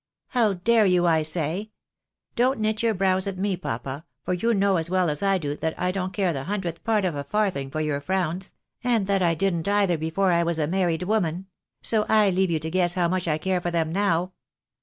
"How 0.29 0.53
dare 0.53 0.87
you, 0.87 1.05
I 1.05 1.21
say? 1.21 1.69
Don't 2.35 2.59
knit 2.59 2.81
your 2.81 2.95
brows 2.95 3.27
at 3.27 3.37
me, 3.37 3.55
papa, 3.55 4.03
for 4.23 4.33
you 4.33 4.51
know 4.51 4.77
as 4.77 4.89
well 4.89 5.11
as 5.11 5.21
I 5.21 5.37
do, 5.37 5.55
that 5.57 5.79
I 5.79 5.91
don't 5.91 6.11
care 6.11 6.33
the 6.33 6.45
hundredth 6.45 6.83
part 6.83 7.05
of 7.05 7.13
a 7.13 7.23
farthing 7.23 7.69
for 7.69 7.81
your 7.81 8.01
frowns— 8.01 8.51
and 8.83 9.05
that 9.05 9.21
I 9.21 9.35
didn't 9.35 9.67
either 9.67 9.99
before 9.99 10.31
I 10.31 10.41
was 10.41 10.57
a 10.57 10.65
married 10.65 11.03
woman; 11.03 11.45
so 11.83 12.07
I 12.09 12.31
leave 12.31 12.49
you 12.49 12.57
to 12.61 12.71
guess 12.71 12.95
how 12.95 13.07
much 13.09 13.27
I 13.27 13.37
care 13.37 13.61
for 13.61 13.69
them 13.69 13.93
now. 13.93 14.33